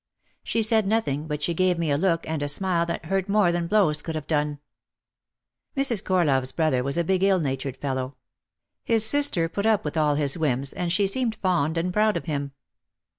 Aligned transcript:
She 0.43 0.63
said 0.63 0.87
nothing 0.87 1.27
but 1.27 1.43
she 1.43 1.53
gave 1.53 1.77
me 1.77 1.91
a 1.91 1.95
look 1.95 2.27
and 2.27 2.41
a 2.41 2.49
smile 2.49 2.87
that 2.87 3.05
hurt 3.05 3.29
more 3.29 3.51
than 3.51 3.67
blows 3.67 4.01
could 4.01 4.15
have 4.15 4.25
done. 4.25 4.57
Mrs. 5.77 6.03
Corlove's 6.03 6.51
brother 6.51 6.81
was 6.83 6.97
a 6.97 7.03
big 7.03 7.21
ill 7.21 7.39
natured 7.39 7.77
fellow. 7.77 8.15
His 8.83 9.05
sister 9.05 9.47
put 9.47 9.67
up 9.67 9.85
with 9.85 9.97
all 9.97 10.15
his 10.15 10.35
whims 10.39 10.73
and 10.73 10.91
she 10.91 11.05
seemed 11.05 11.35
fond 11.35 11.77
and 11.77 11.93
proud 11.93 12.17
of 12.17 12.25
him. 12.25 12.51